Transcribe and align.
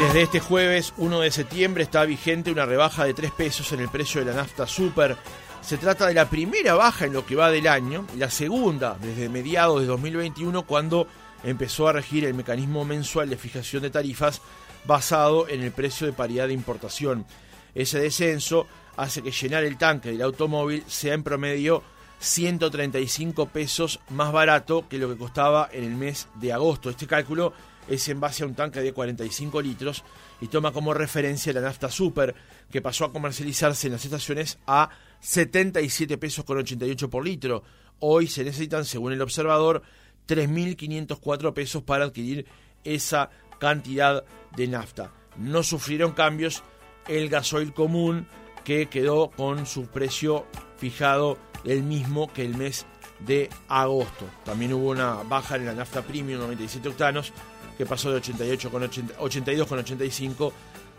desde 0.00 0.22
este 0.22 0.40
jueves 0.40 0.94
1 0.96 1.20
de 1.20 1.30
septiembre 1.30 1.82
está 1.82 2.06
vigente 2.06 2.50
una 2.50 2.64
rebaja 2.64 3.04
de 3.04 3.12
3 3.12 3.32
pesos 3.32 3.70
en 3.72 3.80
el 3.80 3.90
precio 3.90 4.24
de 4.24 4.30
la 4.30 4.36
nafta 4.36 4.66
super. 4.66 5.14
Se 5.60 5.76
trata 5.76 6.06
de 6.06 6.14
la 6.14 6.30
primera 6.30 6.72
baja 6.72 7.04
en 7.04 7.12
lo 7.12 7.26
que 7.26 7.36
va 7.36 7.50
del 7.50 7.68
año 7.68 8.06
la 8.16 8.30
segunda 8.30 8.96
desde 8.98 9.28
mediados 9.28 9.82
de 9.82 9.86
2021 9.86 10.62
cuando 10.62 11.06
empezó 11.44 11.86
a 11.86 11.92
regir 11.92 12.24
el 12.24 12.32
mecanismo 12.32 12.86
mensual 12.86 13.28
de 13.28 13.36
fijación 13.36 13.82
de 13.82 13.90
tarifas 13.90 14.40
basado 14.86 15.46
en 15.48 15.60
el 15.62 15.70
precio 15.70 16.06
de 16.06 16.14
paridad 16.14 16.46
de 16.46 16.54
importación. 16.54 17.26
Ese 17.74 18.00
descenso 18.00 18.66
hace 18.96 19.22
que 19.22 19.32
llenar 19.32 19.64
el 19.64 19.76
tanque 19.76 20.12
del 20.12 20.22
automóvil 20.22 20.82
sea 20.86 21.12
en 21.12 21.22
promedio 21.22 21.82
135 22.20 23.46
pesos 23.50 24.00
más 24.08 24.32
barato 24.32 24.88
que 24.88 24.98
lo 24.98 25.10
que 25.10 25.18
costaba 25.18 25.68
en 25.70 25.84
el 25.84 25.94
mes 25.94 26.26
de 26.36 26.54
agosto. 26.54 26.88
Este 26.88 27.06
cálculo 27.06 27.52
es 27.90 28.08
en 28.08 28.20
base 28.20 28.44
a 28.44 28.46
un 28.46 28.54
tanque 28.54 28.80
de 28.80 28.92
45 28.92 29.60
litros 29.60 30.04
y 30.40 30.46
toma 30.46 30.72
como 30.72 30.94
referencia 30.94 31.52
la 31.52 31.60
nafta 31.60 31.90
super 31.90 32.34
que 32.70 32.80
pasó 32.80 33.04
a 33.04 33.12
comercializarse 33.12 33.88
en 33.88 33.94
las 33.94 34.04
estaciones 34.04 34.58
a 34.66 34.90
77 35.20 36.16
pesos 36.16 36.44
con 36.44 36.58
88 36.58 37.10
por 37.10 37.24
litro. 37.24 37.64
Hoy 37.98 38.28
se 38.28 38.44
necesitan, 38.44 38.84
según 38.84 39.12
el 39.12 39.20
observador, 39.20 39.82
3.504 40.28 41.52
pesos 41.52 41.82
para 41.82 42.04
adquirir 42.04 42.46
esa 42.84 43.30
cantidad 43.58 44.24
de 44.56 44.68
nafta. 44.68 45.12
No 45.36 45.62
sufrieron 45.62 46.12
cambios 46.12 46.62
el 47.08 47.28
gasoil 47.28 47.74
común 47.74 48.26
que 48.64 48.86
quedó 48.86 49.30
con 49.30 49.66
su 49.66 49.88
precio 49.88 50.46
fijado 50.76 51.38
el 51.64 51.82
mismo 51.82 52.32
que 52.32 52.44
el 52.44 52.56
mes 52.56 52.86
de 53.26 53.50
agosto. 53.68 54.26
También 54.44 54.72
hubo 54.72 54.90
una 54.90 55.14
baja 55.24 55.56
en 55.56 55.66
la 55.66 55.74
nafta 55.74 56.02
premium 56.02 56.40
97 56.40 56.88
octanos 56.88 57.32
que 57.80 57.86
pasó 57.86 58.10
de 58.10 58.16
88 58.16 58.70
con 58.70 58.82
82,85 58.82 60.52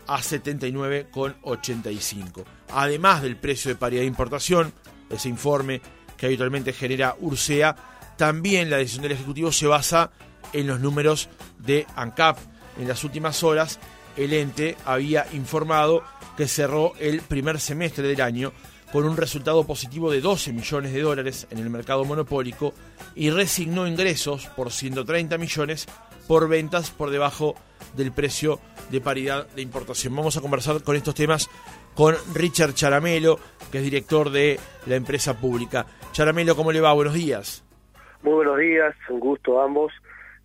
a 0.08 0.18
79,85. 0.18 2.44
Además 2.72 3.22
del 3.22 3.36
precio 3.36 3.68
de 3.68 3.76
paridad 3.76 4.00
de 4.00 4.08
importación, 4.08 4.72
ese 5.08 5.28
informe 5.28 5.80
que 6.16 6.26
habitualmente 6.26 6.72
genera 6.72 7.14
Ursea, 7.20 7.76
también 8.16 8.68
la 8.68 8.78
decisión 8.78 9.04
del 9.04 9.12
Ejecutivo 9.12 9.52
se 9.52 9.68
basa 9.68 10.10
en 10.52 10.66
los 10.66 10.80
números 10.80 11.28
de 11.56 11.86
ANCAP. 11.94 12.36
En 12.80 12.88
las 12.88 13.04
últimas 13.04 13.44
horas, 13.44 13.78
el 14.16 14.32
ente 14.32 14.76
había 14.84 15.28
informado 15.34 16.02
que 16.36 16.48
cerró 16.48 16.94
el 16.98 17.20
primer 17.20 17.60
semestre 17.60 18.08
del 18.08 18.22
año 18.22 18.52
con 18.92 19.04
un 19.04 19.16
resultado 19.16 19.64
positivo 19.64 20.10
de 20.10 20.20
12 20.20 20.52
millones 20.52 20.92
de 20.92 21.00
dólares 21.00 21.46
en 21.50 21.58
el 21.58 21.70
mercado 21.70 22.04
monopólico 22.04 22.74
y 23.14 23.30
resignó 23.30 23.86
ingresos 23.86 24.46
por 24.56 24.72
130 24.72 25.38
millones 25.38 25.86
por 26.32 26.48
ventas 26.48 26.90
por 26.90 27.10
debajo 27.10 27.56
del 27.94 28.10
precio 28.10 28.58
de 28.90 29.02
paridad 29.02 29.46
de 29.48 29.60
importación. 29.60 30.16
Vamos 30.16 30.34
a 30.38 30.40
conversar 30.40 30.82
con 30.82 30.96
estos 30.96 31.14
temas 31.14 31.50
con 31.94 32.14
Richard 32.32 32.72
Charamelo, 32.72 33.38
que 33.70 33.76
es 33.76 33.84
director 33.84 34.30
de 34.30 34.58
la 34.86 34.96
empresa 34.96 35.38
pública. 35.38 35.84
Charamelo, 36.12 36.56
¿cómo 36.56 36.72
le 36.72 36.80
va? 36.80 36.94
Buenos 36.94 37.12
días. 37.12 37.62
Muy 38.22 38.32
buenos 38.32 38.56
días, 38.56 38.94
un 39.10 39.20
gusto 39.20 39.60
a 39.60 39.66
ambos 39.66 39.92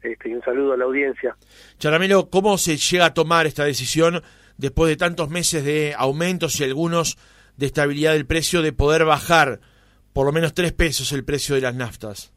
este, 0.02 0.28
y 0.28 0.34
un 0.34 0.42
saludo 0.42 0.74
a 0.74 0.78
la 0.78 0.84
audiencia. 0.84 1.38
Charamelo, 1.80 2.30
¿cómo 2.30 2.58
se 2.58 2.76
llega 2.76 3.06
a 3.06 3.14
tomar 3.14 3.48
esta 3.48 3.64
decisión 3.64 4.22
después 4.58 4.90
de 4.90 4.98
tantos 4.98 5.30
meses 5.30 5.64
de 5.64 5.96
aumentos 5.98 6.60
y 6.60 6.66
algunos 6.66 7.18
de 7.56 7.66
estabilidad 7.66 8.12
del 8.12 8.28
precio 8.28 8.62
de 8.62 8.74
poder 8.74 9.06
bajar 9.06 9.62
por 10.12 10.26
lo 10.26 10.34
menos 10.34 10.54
tres 10.54 10.74
pesos 10.74 11.14
el 11.14 11.24
precio 11.24 11.56
de 11.56 11.62
las 11.62 11.76
naftas? 11.76 12.34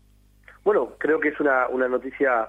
Bueno, 0.63 0.95
creo 0.99 1.19
que 1.19 1.31
es 1.31 1.41
una, 1.41 1.67
una 1.67 1.89
noticia 1.89 2.47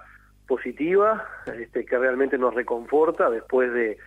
positiva, 0.51 1.25
este, 1.57 1.85
que 1.85 1.97
realmente 1.97 2.37
nos 2.37 2.53
reconforta 2.53 3.29
después 3.29 3.71
de, 3.71 3.97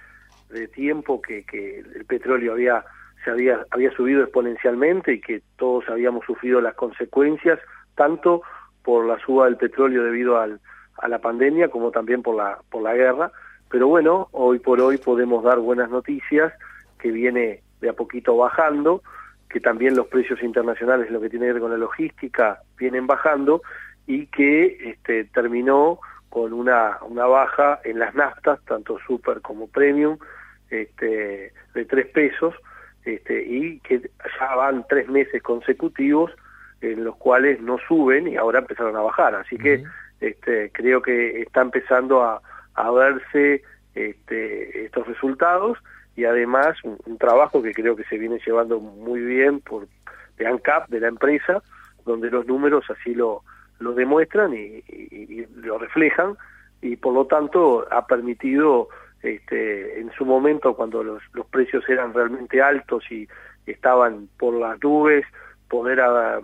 tiempo 0.75 1.23
que, 1.23 1.43
el 1.51 2.05
petróleo 2.05 2.53
había 2.53 2.85
se 3.25 3.31
había 3.31 3.65
había 3.71 3.91
subido 3.93 4.23
exponencialmente 4.23 5.15
y 5.15 5.21
que 5.21 5.43
todos 5.57 5.89
habíamos 5.89 6.25
sufrido 6.27 6.61
las 6.61 6.75
consecuencias 6.75 7.59
tanto 7.97 8.43
por 8.83 9.07
la 9.07 9.19
suba 9.21 9.47
del 9.47 9.57
petróleo 9.57 10.05
debido 10.05 10.39
al, 10.39 10.61
a 10.99 11.09
la 11.09 11.19
pandemia 11.19 11.69
como 11.69 11.91
también 11.91 12.23
por 12.23 12.37
la 12.37 12.59
por 12.71 12.83
la 12.83 12.93
guerra. 12.95 13.33
Pero 13.71 13.89
bueno 13.89 14.29
hoy 14.33 14.59
por 14.59 14.81
hoy 14.83 14.99
podemos 14.99 15.43
dar 15.43 15.59
buenas 15.59 15.89
noticias 15.89 16.53
que 16.99 17.11
viene 17.11 17.63
de 17.81 17.89
a 17.89 17.95
poquito 17.95 18.37
bajando 18.37 19.03
que 19.49 19.61
también 19.61 19.97
los 19.97 20.09
precios 20.09 20.43
internacionales 20.43 21.11
lo 21.11 21.21
que 21.23 21.31
tiene 21.31 21.47
que 21.47 21.53
ver 21.55 21.63
con 21.63 21.71
la 21.71 21.79
logística 21.79 22.61
vienen 22.77 23.07
bajando 23.07 23.63
y 24.07 24.27
que 24.27 24.91
este, 24.91 25.25
terminó 25.25 25.99
con 26.35 26.53
una, 26.53 26.99
una 27.03 27.27
baja 27.27 27.79
en 27.85 28.01
las 28.01 28.13
naftas, 28.17 28.59
tanto 28.65 28.99
super 29.07 29.41
como 29.41 29.69
premium, 29.69 30.19
este, 30.69 31.53
de 31.75 31.85
tres 31.85 32.09
pesos, 32.09 32.57
este, 33.05 33.41
y 33.41 33.79
que 33.79 34.01
ya 34.41 34.55
van 34.57 34.85
tres 34.89 35.09
meses 35.09 35.41
consecutivos 35.45 36.33
en 36.81 37.05
los 37.05 37.15
cuales 37.15 37.61
no 37.61 37.79
suben 37.87 38.27
y 38.27 38.35
ahora 38.35 38.59
empezaron 38.59 38.97
a 38.97 39.03
bajar. 39.03 39.37
Así 39.37 39.57
que 39.57 39.85
este, 40.21 40.73
creo 40.73 41.01
que 41.03 41.41
está 41.41 41.63
empezando 41.63 42.25
a, 42.25 42.43
a 42.75 42.91
verse 42.91 43.63
este, 43.95 44.87
estos 44.87 45.07
resultados 45.07 45.79
y 46.17 46.25
además 46.25 46.77
un, 46.83 47.17
trabajo 47.17 47.63
que 47.63 47.73
creo 47.73 47.95
que 47.95 48.03
se 48.07 48.19
viene 48.19 48.41
llevando 48.45 48.81
muy 48.81 49.21
bien 49.21 49.61
por 49.61 49.87
de 50.37 50.49
ANCAP, 50.49 50.89
de 50.89 50.99
la 50.99 51.07
empresa, 51.07 51.63
donde 52.05 52.29
los 52.29 52.45
números 52.45 52.85
así 52.91 53.15
lo, 53.15 53.45
lo 53.79 53.93
demuestran 53.95 54.55
y, 54.55 54.83
lo 55.57 55.79
reflejan 55.79 56.37
y 56.81 56.97
por 56.97 57.15
lo 57.15 57.27
tanto 57.27 57.87
ha 57.91 58.07
permitido 58.07 58.89
este, 59.23 60.01
en 60.01 60.13
su 60.13 60.25
momento 60.25 60.75
cuando 60.75 61.03
los, 61.03 61.23
los 61.33 61.47
precios 61.47 61.89
eran 61.89 62.13
realmente 62.13 62.61
altos 62.61 63.11
y 63.11 63.27
estaban 63.67 64.29
por 64.39 64.55
las 64.55 64.83
nubes 64.83 65.25
poder 65.69 66.01
a, 66.01 66.41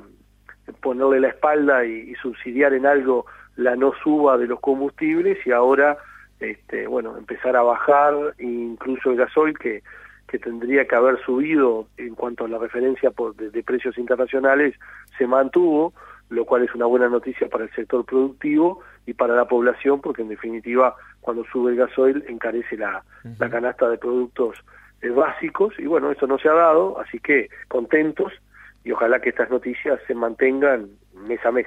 ponerle 0.80 1.20
la 1.20 1.28
espalda 1.28 1.84
y, 1.84 2.14
subsidiar 2.16 2.72
en 2.74 2.86
algo 2.86 3.26
la 3.56 3.76
no 3.76 3.92
suba 4.02 4.38
de 4.38 4.46
los 4.46 4.60
combustibles 4.60 5.38
y 5.46 5.52
ahora 5.52 5.98
este, 6.38 6.86
bueno 6.86 7.16
empezar 7.18 7.56
a 7.56 7.62
bajar 7.62 8.14
incluso 8.38 9.10
el 9.10 9.16
gasoil 9.16 9.58
que 9.58 9.82
que 10.30 10.38
tendría 10.38 10.86
que 10.86 10.94
haber 10.94 11.20
subido 11.24 11.88
en 11.96 12.14
cuanto 12.14 12.44
a 12.44 12.48
la 12.48 12.58
referencia 12.58 13.10
por, 13.10 13.34
de 13.34 13.62
precios 13.64 13.98
internacionales 13.98 14.76
se 15.18 15.26
mantuvo 15.26 15.92
lo 16.30 16.44
cual 16.46 16.62
es 16.62 16.74
una 16.74 16.86
buena 16.86 17.08
noticia 17.08 17.48
para 17.48 17.64
el 17.64 17.70
sector 17.74 18.04
productivo 18.04 18.80
y 19.04 19.14
para 19.14 19.34
la 19.34 19.46
población, 19.46 20.00
porque 20.00 20.22
en 20.22 20.28
definitiva 20.28 20.96
cuando 21.20 21.44
sube 21.52 21.72
el 21.72 21.76
gasoil 21.76 22.24
encarece 22.28 22.76
la, 22.76 23.04
la 23.38 23.50
canasta 23.50 23.88
de 23.88 23.98
productos 23.98 24.56
eh, 25.02 25.08
básicos 25.08 25.74
y 25.78 25.86
bueno, 25.86 26.10
eso 26.10 26.26
no 26.26 26.38
se 26.38 26.48
ha 26.48 26.54
dado, 26.54 26.98
así 27.00 27.18
que 27.18 27.48
contentos 27.68 28.32
y 28.84 28.92
ojalá 28.92 29.20
que 29.20 29.30
estas 29.30 29.50
noticias 29.50 30.00
se 30.06 30.14
mantengan 30.14 30.88
mes 31.14 31.44
a 31.44 31.50
mes. 31.50 31.66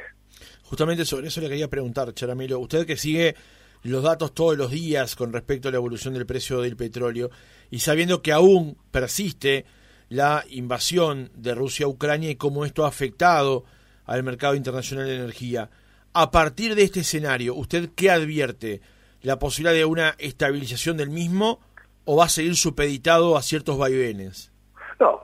Justamente 0.64 1.06
sobre 1.06 1.28
eso 1.28 1.42
le 1.42 1.50
quería 1.50 1.68
preguntar, 1.68 2.12
Charamelo, 2.14 2.60
usted 2.60 2.88
que 2.88 2.96
sigue 2.96 3.36
los 3.84 4.02
datos 4.02 4.34
todos 4.34 4.58
los 4.58 4.72
días 4.72 5.16
con 5.16 5.34
respecto 5.34 5.68
a 5.68 5.72
la 5.72 5.78
evolución 5.78 6.14
del 6.14 6.26
precio 6.26 6.62
del 6.62 6.78
petróleo 6.78 7.30
y 7.70 7.80
sabiendo 7.80 8.22
que 8.22 8.32
aún 8.32 8.78
persiste 8.92 9.66
la 10.10 10.44
invasión 10.50 11.32
de 11.36 11.54
Rusia 11.54 11.86
a 11.86 11.90
Ucrania 11.90 12.30
y 12.30 12.36
cómo 12.36 12.66
esto 12.66 12.86
ha 12.86 12.88
afectado 12.88 13.66
al 14.06 14.24
mercado 14.24 14.56
internacional 14.56 15.08
de 15.08 15.16
energía. 15.16 15.70
A 16.14 16.32
partir 16.32 16.76
de 16.76 16.84
este 16.84 17.02
escenario, 17.02 17.56
¿usted 17.56 17.90
qué 17.96 18.12
advierte? 18.12 18.82
¿La 19.22 19.40
posibilidad 19.40 19.74
de 19.74 19.86
una 19.86 20.16
estabilización 20.20 20.98
del 20.98 21.10
mismo 21.10 21.60
o 22.06 22.18
va 22.18 22.26
a 22.26 22.30
seguir 22.30 22.56
supeditado 22.56 23.38
a 23.38 23.42
ciertos 23.42 23.78
vaivenes? 23.78 24.52
No, 25.00 25.22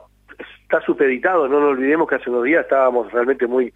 está 0.62 0.80
supeditado, 0.84 1.48
no 1.48 1.60
nos 1.60 1.70
olvidemos 1.70 2.08
que 2.08 2.16
hace 2.16 2.30
unos 2.30 2.44
días 2.44 2.64
estábamos 2.64 3.12
realmente 3.12 3.46
muy 3.46 3.72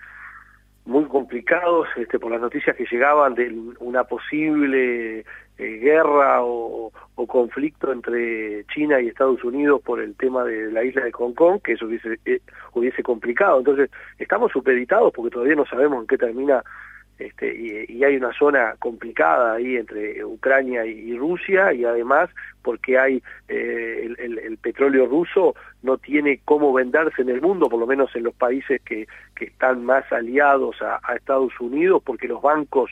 muy 0.87 1.07
complicados 1.07 1.89
este, 1.97 2.19
por 2.19 2.31
las 2.31 2.41
noticias 2.41 2.77
que 2.77 2.85
llegaban 2.91 3.35
de 3.35 3.51
una 3.81 4.05
posible 4.05 5.25
eh, 5.59 5.79
guerra 5.79 6.43
o, 6.43 6.93
conflicto 7.27 7.91
entre 7.91 8.65
China 8.67 9.01
y 9.01 9.09
Estados 9.09 9.43
Unidos 9.43 9.81
por 9.83 10.01
el 10.01 10.15
tema 10.15 10.45
de 10.45 10.71
la 10.71 10.85
isla 10.85 11.05
de 11.05 11.11
Hong 11.13 11.33
Kong, 11.33 11.61
que 11.61 11.73
eso 11.73 11.87
hubiese, 11.87 12.19
eh, 12.27 12.41
hubiese 12.75 13.03
complicado. 13.03 13.59
Entonces, 13.59 13.91
estamos 14.19 14.53
supeditados 14.53 15.13
porque 15.13 15.33
todavía 15.33 15.57
no 15.57 15.67
sabemos 15.67 16.01
en 16.01 16.07
qué 16.07 16.17
termina 16.17 16.63
este, 17.19 17.55
y, 17.89 18.03
hay 18.03 18.17
una 18.17 18.33
zona 18.33 18.75
complicada 18.81 19.55
ahí 19.55 19.77
entre 19.77 20.25
Ucrania 20.25 20.85
y, 20.85 21.17
Rusia 21.17 21.73
y 21.73 21.85
además 21.85 22.29
porque 22.61 22.99
hay 22.99 23.23
eh, 23.49 24.13
el, 24.19 24.59
petróleo 24.59 25.07
ruso 25.07 25.55
no 25.83 25.97
tiene 25.99 26.41
cómo 26.45 26.73
venderse 26.73 27.23
en 27.23 27.29
el 27.29 27.41
mundo, 27.41 27.69
por 27.69 27.79
lo 27.79 27.87
menos 27.87 28.15
en 28.17 28.25
los 28.25 28.35
países 28.35 28.81
que, 28.83 29.07
que 29.37 29.45
están 29.45 29.85
más 29.85 30.11
aliados 30.13 30.77
a, 30.83 31.15
Estados 31.15 31.53
Unidos, 31.61 32.03
porque 32.05 32.27
los 32.27 32.43
bancos 32.43 32.91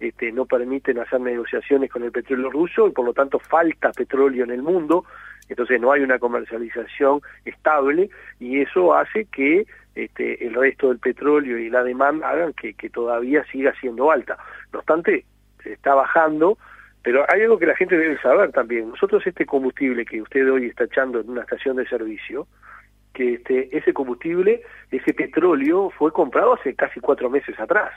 este, 0.00 0.32
no 0.32 0.46
permiten 0.46 0.98
hacer 0.98 1.20
negociaciones 1.20 1.90
con 1.90 2.02
el 2.02 2.12
petróleo 2.12 2.50
ruso 2.50 2.88
y 2.88 2.92
por 2.92 3.04
lo 3.04 3.12
tanto 3.12 3.38
falta 3.38 3.92
petróleo 3.92 4.44
en 4.44 4.50
el 4.50 4.62
mundo, 4.62 5.04
entonces 5.48 5.80
no 5.80 5.92
hay 5.92 6.02
una 6.02 6.18
comercialización 6.18 7.20
estable 7.44 8.08
y 8.40 8.60
eso 8.60 8.94
hace 8.94 9.26
que 9.26 9.66
este, 9.94 10.44
el 10.46 10.54
resto 10.54 10.88
del 10.88 10.98
petróleo 10.98 11.58
y 11.58 11.70
la 11.70 11.84
demanda 11.84 12.28
hagan 12.30 12.52
que, 12.54 12.74
que 12.74 12.90
todavía 12.90 13.44
siga 13.52 13.72
siendo 13.80 14.10
alta. 14.10 14.36
No 14.72 14.80
obstante, 14.80 15.24
está 15.64 15.94
bajando 15.94 16.58
Pero 17.02 17.24
hay 17.28 17.42
algo 17.42 17.58
que 17.58 17.66
la 17.66 17.76
gente 17.76 17.96
debe 17.96 18.18
saber 18.20 18.50
también. 18.52 18.88
Nosotros 18.88 19.26
este 19.26 19.44
combustible 19.44 20.06
que 20.06 20.22
usted 20.22 20.50
hoy 20.50 20.66
está 20.66 20.84
echando 20.84 21.20
en 21.20 21.28
una 21.28 21.42
estación 21.42 21.76
de 21.76 21.86
servicio, 21.86 22.46
que 23.12 23.34
este, 23.34 23.76
ese 23.76 23.92
combustible, 23.92 24.62
ese 24.90 25.12
petróleo 25.12 25.90
fue 25.90 26.12
comprado 26.12 26.54
hace 26.54 26.74
casi 26.74 27.00
cuatro 27.00 27.28
meses 27.28 27.60
atrás, 27.60 27.92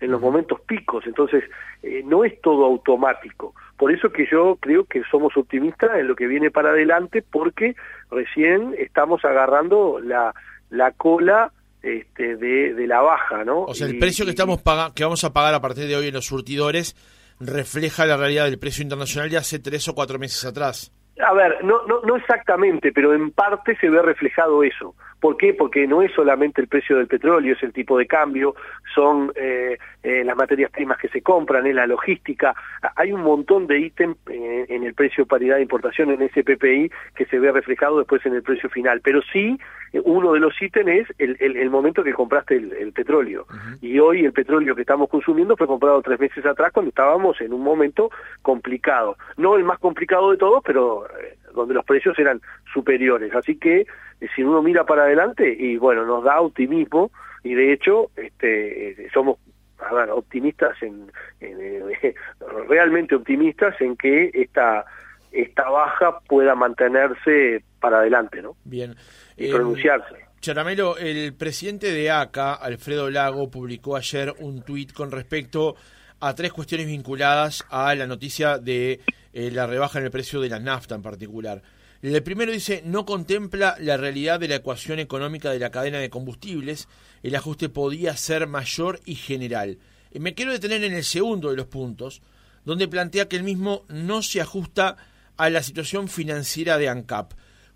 en 0.00 0.10
los 0.10 0.20
momentos 0.20 0.60
picos, 0.62 1.06
entonces 1.06 1.44
eh, 1.82 2.02
no 2.04 2.24
es 2.24 2.40
todo 2.40 2.64
automático. 2.64 3.54
Por 3.76 3.92
eso 3.92 4.10
que 4.10 4.26
yo 4.30 4.56
creo 4.60 4.84
que 4.84 5.02
somos 5.10 5.36
optimistas 5.36 5.90
en 5.98 6.08
lo 6.08 6.16
que 6.16 6.26
viene 6.26 6.50
para 6.50 6.70
adelante, 6.70 7.22
porque 7.22 7.76
recién 8.10 8.74
estamos 8.78 9.24
agarrando 9.24 10.00
la, 10.00 10.34
la 10.70 10.92
cola 10.92 11.52
este, 11.82 12.36
de, 12.36 12.74
de 12.74 12.86
la 12.86 13.00
baja, 13.00 13.44
¿no? 13.44 13.62
O 13.62 13.74
sea, 13.74 13.86
el 13.86 13.98
precio 13.98 14.24
que 14.24 14.32
estamos 14.32 14.60
que 14.94 15.04
vamos 15.04 15.24
a 15.24 15.32
pagar 15.32 15.54
a 15.54 15.60
partir 15.60 15.86
de 15.86 15.96
hoy 15.96 16.08
en 16.08 16.14
los 16.14 16.26
surtidores 16.26 16.94
refleja 17.40 18.04
la 18.04 18.16
realidad 18.16 18.44
del 18.44 18.58
precio 18.58 18.82
internacional 18.82 19.30
de 19.30 19.38
hace 19.38 19.58
tres 19.58 19.88
o 19.88 19.94
cuatro 19.94 20.18
meses 20.18 20.44
atrás. 20.44 20.92
A 21.26 21.32
ver, 21.32 21.64
no, 21.64 21.86
no, 21.86 22.00
no 22.02 22.16
exactamente, 22.16 22.92
pero 22.92 23.14
en 23.14 23.30
parte 23.30 23.76
se 23.76 23.88
ve 23.88 24.02
reflejado 24.02 24.62
eso. 24.62 24.94
¿Por 25.20 25.36
qué? 25.36 25.52
Porque 25.52 25.86
no 25.86 26.00
es 26.02 26.12
solamente 26.12 26.62
el 26.62 26.68
precio 26.68 26.96
del 26.96 27.06
petróleo, 27.06 27.54
es 27.54 27.62
el 27.62 27.74
tipo 27.74 27.98
de 27.98 28.06
cambio, 28.06 28.54
son 28.94 29.30
eh, 29.34 29.76
eh, 30.02 30.24
las 30.24 30.34
materias 30.34 30.70
primas 30.70 30.96
que 30.96 31.08
se 31.08 31.20
compran, 31.20 31.66
es 31.66 31.74
la 31.74 31.86
logística. 31.86 32.54
Hay 32.96 33.12
un 33.12 33.20
montón 33.20 33.66
de 33.66 33.80
ítems 33.80 34.16
eh, 34.30 34.64
en 34.68 34.84
el 34.84 34.94
precio 34.94 35.26
paridad 35.26 35.56
de 35.56 35.62
importación 35.62 36.10
en 36.10 36.22
ese 36.22 36.42
PPI 36.42 36.90
que 37.14 37.26
se 37.26 37.38
ve 37.38 37.52
reflejado 37.52 37.98
después 37.98 38.24
en 38.24 38.34
el 38.34 38.42
precio 38.42 38.70
final. 38.70 39.02
Pero 39.02 39.20
sí, 39.30 39.58
uno 40.04 40.32
de 40.32 40.40
los 40.40 40.60
ítems 40.60 40.88
es 40.88 41.06
el, 41.18 41.36
el, 41.38 41.68
momento 41.68 42.02
que 42.02 42.14
compraste 42.14 42.56
el, 42.56 42.92
petróleo. 42.92 43.46
Y 43.82 43.98
hoy 43.98 44.24
el 44.24 44.32
petróleo 44.32 44.74
que 44.74 44.82
estamos 44.82 45.10
consumiendo 45.10 45.56
fue 45.56 45.66
comprado 45.66 46.00
tres 46.00 46.18
meses 46.18 46.44
atrás 46.46 46.72
cuando 46.72 46.88
estábamos 46.88 47.40
en 47.40 47.52
un 47.52 47.62
momento 47.62 48.10
complicado. 48.40 49.16
No 49.36 49.56
el 49.56 49.64
más 49.64 49.78
complicado 49.78 50.30
de 50.30 50.38
todos, 50.38 50.62
pero 50.64 51.06
donde 51.54 51.74
los 51.74 51.84
precios 51.84 52.18
eran 52.18 52.40
superiores. 52.72 53.34
Así 53.34 53.56
que 53.56 53.80
eh, 53.80 54.28
si 54.34 54.42
uno 54.42 54.62
mira 54.62 54.84
para 54.84 55.04
adelante, 55.04 55.54
y 55.58 55.76
bueno, 55.76 56.04
nos 56.04 56.24
da 56.24 56.40
optimismo, 56.40 57.10
y 57.42 57.54
de 57.54 57.72
hecho 57.72 58.10
este, 58.16 58.90
eh, 58.90 59.08
somos 59.12 59.38
a 59.78 59.94
ver, 59.94 60.10
optimistas, 60.10 60.76
en, 60.82 61.10
eh, 61.40 62.14
realmente 62.68 63.14
optimistas 63.14 63.80
en 63.80 63.96
que 63.96 64.30
esta, 64.34 64.84
esta 65.32 65.68
baja 65.70 66.20
pueda 66.28 66.54
mantenerse 66.54 67.64
para 67.80 67.98
adelante, 67.98 68.42
¿no? 68.42 68.56
Bien. 68.64 68.94
Y 69.36 69.50
pronunciarse. 69.50 70.16
Charamelo, 70.40 70.96
el 70.96 71.34
presidente 71.34 71.92
de 71.92 72.10
ACA, 72.10 72.54
Alfredo 72.54 73.10
Lago, 73.10 73.50
publicó 73.50 73.96
ayer 73.96 74.32
un 74.38 74.62
tuit 74.62 74.92
con 74.92 75.10
respecto 75.10 75.76
a 76.20 76.34
tres 76.34 76.52
cuestiones 76.52 76.86
vinculadas 76.86 77.64
a 77.70 77.94
la 77.94 78.06
noticia 78.06 78.58
de 78.58 79.00
la 79.32 79.66
rebaja 79.66 79.98
en 79.98 80.06
el 80.06 80.10
precio 80.10 80.40
de 80.40 80.48
la 80.48 80.58
nafta 80.58 80.94
en 80.94 81.02
particular. 81.02 81.62
El 82.02 82.22
primero 82.22 82.50
dice, 82.50 82.82
no 82.84 83.04
contempla 83.04 83.76
la 83.78 83.98
realidad 83.98 84.40
de 84.40 84.48
la 84.48 84.56
ecuación 84.56 84.98
económica 84.98 85.50
de 85.50 85.58
la 85.58 85.70
cadena 85.70 85.98
de 85.98 86.08
combustibles, 86.08 86.88
el 87.22 87.34
ajuste 87.34 87.68
podía 87.68 88.16
ser 88.16 88.46
mayor 88.46 89.00
y 89.04 89.16
general. 89.16 89.78
Me 90.18 90.34
quiero 90.34 90.52
detener 90.52 90.82
en 90.82 90.94
el 90.94 91.04
segundo 91.04 91.50
de 91.50 91.56
los 91.56 91.66
puntos, 91.66 92.22
donde 92.64 92.88
plantea 92.88 93.28
que 93.28 93.36
el 93.36 93.42
mismo 93.42 93.84
no 93.88 94.22
se 94.22 94.40
ajusta 94.40 94.96
a 95.36 95.50
la 95.50 95.62
situación 95.62 96.08
financiera 96.08 96.78
de 96.78 96.88
ANCAP. 96.88 97.32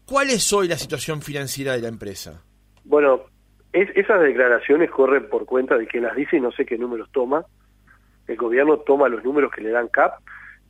¿Cuál 0.07 0.31
es 0.31 0.51
hoy 0.53 0.69
la 0.69 0.77
situación 0.77 1.21
financiera 1.21 1.75
de 1.75 1.83
la 1.83 1.89
empresa? 1.89 2.43
Bueno, 2.85 3.25
esas 3.73 4.23
declaraciones 4.23 4.91
corren 4.91 5.29
por 5.29 5.45
cuenta 5.45 5.77
de 5.77 5.87
que 5.87 6.01
las 6.01 6.17
dice 6.17 6.39
y 6.39 6.41
no 6.41 6.51
sé 6.53 6.65
qué 6.65 6.79
números 6.79 7.11
toma. 7.13 7.45
El 8.27 8.37
gobierno 8.37 8.79
toma 8.79 9.09
los 9.09 9.23
números 9.23 9.53
que 9.55 9.61
le 9.61 9.71
dan 9.71 9.89
CAP 9.89 10.15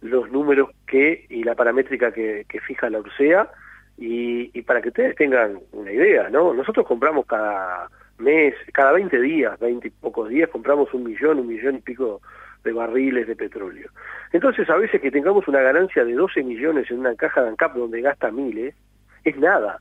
los 0.04 0.30
números 0.30 0.68
que 0.86 1.24
y 1.30 1.44
la 1.44 1.54
paramétrica 1.54 2.12
que, 2.12 2.44
fija 2.66 2.90
la 2.90 3.00
URSEA 3.00 3.48
y, 3.96 4.60
para 4.62 4.82
que 4.82 4.88
ustedes 4.88 5.16
tengan 5.16 5.58
una 5.72 5.90
idea, 5.90 6.28
¿no? 6.28 6.52
Nosotros 6.52 6.86
compramos 6.86 7.24
cada 7.24 7.88
mes, 8.18 8.54
cada 8.74 8.92
20 8.92 9.18
días, 9.18 9.58
20 9.58 9.88
y 9.88 9.90
pocos 9.90 10.28
días, 10.28 10.50
compramos 10.50 10.92
un 10.92 11.04
millón, 11.04 11.38
un 11.38 11.48
millón 11.48 11.76
y 11.76 11.80
pico 11.80 12.20
de 12.64 12.72
barriles 12.72 13.26
de 13.26 13.34
petróleo. 13.34 13.88
Entonces, 14.32 14.68
a 14.68 14.76
veces 14.76 15.00
que 15.00 15.10
tengamos 15.10 15.48
una 15.48 15.60
ganancia 15.60 16.04
de 16.04 16.12
12 16.12 16.42
millones 16.42 16.90
en 16.90 17.00
una 17.00 17.14
caja 17.14 17.42
de 17.42 17.48
ANCAP 17.48 17.74
donde 17.74 18.02
gasta 18.02 18.30
miles, 18.30 18.74
es 19.24 19.36
nada. 19.38 19.80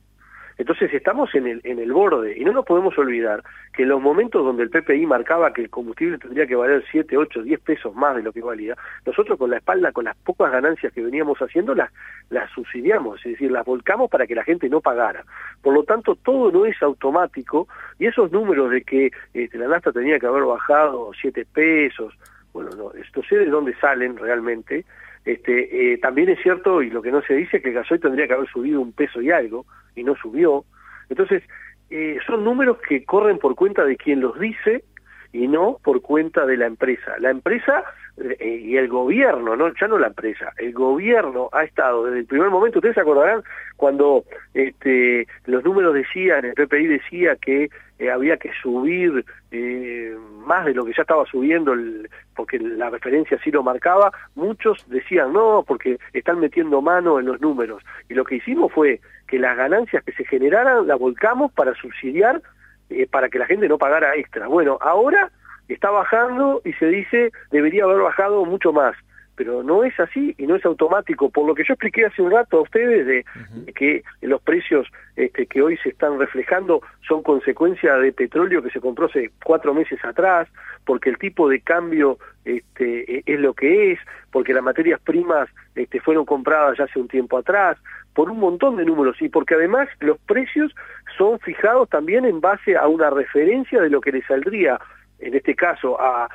Entonces 0.57 0.93
estamos 0.93 1.33
en 1.35 1.47
el, 1.47 1.61
en 1.63 1.79
el 1.79 1.91
borde 1.91 2.37
y 2.37 2.43
no 2.43 2.51
nos 2.51 2.65
podemos 2.65 2.97
olvidar 2.97 3.43
que 3.73 3.83
en 3.83 3.89
los 3.89 4.01
momentos 4.01 4.45
donde 4.45 4.63
el 4.63 4.69
PPI 4.69 5.05
marcaba 5.05 5.53
que 5.53 5.61
el 5.61 5.69
combustible 5.69 6.17
tendría 6.17 6.45
que 6.45 6.55
valer 6.55 6.83
7, 6.91 7.17
8, 7.17 7.41
10 7.43 7.59
pesos 7.61 7.95
más 7.95 8.15
de 8.15 8.23
lo 8.23 8.31
que 8.31 8.41
valía, 8.41 8.75
nosotros 9.05 9.37
con 9.37 9.49
la 9.49 9.57
espalda, 9.57 9.91
con 9.91 10.05
las 10.05 10.15
pocas 10.17 10.51
ganancias 10.51 10.93
que 10.93 11.01
veníamos 11.01 11.39
haciendo, 11.39 11.73
las, 11.73 11.91
las 12.29 12.49
subsidiamos, 12.51 13.25
es 13.25 13.33
decir, 13.33 13.51
las 13.51 13.65
volcamos 13.65 14.09
para 14.09 14.27
que 14.27 14.35
la 14.35 14.43
gente 14.43 14.69
no 14.69 14.81
pagara. 14.81 15.23
Por 15.61 15.73
lo 15.73 15.83
tanto, 15.83 16.15
todo 16.15 16.51
no 16.51 16.65
es 16.65 16.81
automático 16.83 17.67
y 17.97 18.05
esos 18.05 18.31
números 18.31 18.69
de 18.69 18.83
que 18.83 19.11
este, 19.33 19.57
la 19.57 19.67
nafta 19.67 19.91
tenía 19.91 20.19
que 20.19 20.27
haber 20.27 20.43
bajado 20.43 21.11
7 21.19 21.45
pesos, 21.51 22.13
bueno, 22.53 22.69
no, 22.77 22.91
esto 22.93 23.23
sé 23.23 23.37
de 23.37 23.47
dónde 23.47 23.75
salen 23.77 24.15
realmente, 24.15 24.85
este, 25.25 25.93
eh, 25.93 25.97
también 25.99 26.29
es 26.29 26.39
cierto, 26.41 26.81
y 26.81 26.89
lo 26.89 27.01
que 27.01 27.11
no 27.11 27.21
se 27.21 27.35
dice, 27.35 27.61
que 27.61 27.69
el 27.69 27.75
gasoil 27.75 28.01
tendría 28.01 28.27
que 28.27 28.33
haber 28.33 28.49
subido 28.49 28.81
un 28.81 28.91
peso 28.91 29.21
y 29.21 29.31
algo, 29.31 29.65
y 29.95 30.03
no 30.03 30.15
subió. 30.15 30.65
Entonces, 31.09 31.43
eh, 31.89 32.17
son 32.25 32.43
números 32.43 32.77
que 32.87 33.05
corren 33.05 33.37
por 33.37 33.55
cuenta 33.55 33.85
de 33.85 33.95
quien 33.95 34.19
los 34.19 34.39
dice 34.39 34.83
y 35.33 35.47
no 35.47 35.79
por 35.83 36.01
cuenta 36.01 36.45
de 36.45 36.57
la 36.57 36.67
empresa. 36.67 37.15
La 37.19 37.31
empresa 37.31 37.83
eh, 38.17 38.61
y 38.63 38.77
el 38.77 38.87
gobierno, 38.87 39.55
no 39.55 39.73
ya 39.73 39.87
no 39.87 39.97
la 39.97 40.07
empresa, 40.07 40.53
el 40.57 40.71
gobierno 40.71 41.49
ha 41.51 41.63
estado 41.63 42.05
desde 42.05 42.19
el 42.19 42.25
primer 42.27 42.51
momento, 42.51 42.77
ustedes 42.77 42.93
se 42.93 43.01
acordarán 43.01 43.43
cuando 43.75 44.23
este, 44.53 45.27
los 45.45 45.63
números 45.63 45.95
decían, 45.95 46.45
el 46.45 46.53
PPI 46.53 46.85
decía 46.85 47.35
que 47.35 47.71
eh, 47.97 48.11
había 48.11 48.37
que 48.37 48.51
subir 48.61 49.25
eh, 49.51 50.15
más 50.45 50.65
de 50.65 50.75
lo 50.75 50.85
que 50.85 50.93
ya 50.95 51.01
estaba 51.01 51.25
subiendo, 51.25 51.73
porque 52.35 52.59
la 52.59 52.91
referencia 52.91 53.39
sí 53.43 53.49
lo 53.49 53.63
marcaba, 53.63 54.11
muchos 54.35 54.87
decían 54.89 55.33
no, 55.33 55.63
porque 55.67 55.97
están 56.13 56.39
metiendo 56.39 56.81
mano 56.81 57.19
en 57.19 57.25
los 57.25 57.41
números. 57.41 57.81
Y 58.09 58.13
lo 58.13 58.25
que 58.25 58.35
hicimos 58.35 58.71
fue 58.71 58.99
que 59.27 59.39
las 59.39 59.57
ganancias 59.57 60.03
que 60.03 60.11
se 60.11 60.25
generaran 60.25 60.85
las 60.85 60.99
volcamos 60.99 61.51
para 61.53 61.73
subsidiar, 61.75 62.41
para 63.09 63.29
que 63.29 63.39
la 63.39 63.45
gente 63.45 63.67
no 63.67 63.77
pagara 63.77 64.15
extra. 64.15 64.47
Bueno, 64.47 64.77
ahora 64.81 65.31
está 65.67 65.89
bajando 65.89 66.61
y 66.65 66.73
se 66.73 66.87
dice 66.87 67.31
debería 67.51 67.85
haber 67.85 67.99
bajado 67.99 68.45
mucho 68.45 68.73
más 68.73 68.95
pero 69.35 69.63
no 69.63 69.83
es 69.83 69.99
así 69.99 70.35
y 70.37 70.45
no 70.45 70.55
es 70.55 70.65
automático. 70.65 71.29
Por 71.29 71.47
lo 71.47 71.55
que 71.55 71.63
yo 71.63 71.73
expliqué 71.73 72.05
hace 72.05 72.21
un 72.21 72.31
rato 72.31 72.57
a 72.57 72.61
ustedes 72.61 73.05
de, 73.05 73.25
que 73.73 74.03
los 74.21 74.41
precios 74.41 74.87
este, 75.15 75.47
que 75.47 75.61
hoy 75.61 75.77
se 75.77 75.89
están 75.89 76.19
reflejando 76.19 76.81
son 77.07 77.23
consecuencia 77.23 77.97
de 77.97 78.11
petróleo 78.11 78.61
que 78.61 78.69
se 78.69 78.79
compró 78.79 79.07
hace 79.07 79.31
cuatro 79.43 79.73
meses 79.73 79.99
atrás, 80.03 80.47
porque 80.85 81.09
el 81.09 81.17
tipo 81.17 81.49
de 81.49 81.61
cambio 81.61 82.17
este, 82.45 83.17
e, 83.17 83.23
es 83.25 83.39
lo 83.39 83.53
que 83.53 83.93
es, 83.93 83.99
porque 84.31 84.53
las 84.53 84.63
materias 84.63 84.99
primas 85.01 85.49
este, 85.75 85.99
fueron 85.99 86.25
compradas 86.25 86.77
ya 86.77 86.83
hace 86.83 86.99
un 86.99 87.07
tiempo 87.07 87.37
atrás, 87.37 87.77
por 88.13 88.29
un 88.29 88.39
montón 88.39 88.77
de 88.77 88.85
números 88.85 89.19
y 89.21 89.29
porque 89.29 89.55
además 89.55 89.89
los 89.99 90.19
precios 90.19 90.73
son 91.17 91.39
fijados 91.39 91.89
también 91.89 92.25
en 92.25 92.41
base 92.41 92.75
a 92.75 92.87
una 92.87 93.09
referencia 93.09 93.81
de 93.81 93.89
lo 93.89 94.01
que 94.01 94.11
le 94.11 94.21
saldría 94.23 94.79
en 95.23 95.33
este 95.35 95.55
caso 95.55 95.97
a, 95.99 96.29